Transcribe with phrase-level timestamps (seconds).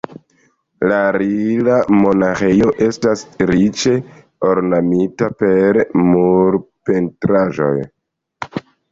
[0.91, 3.93] La Rila-monaĥejo estas riĉe
[4.53, 7.75] ornamita per murpentraĵoj.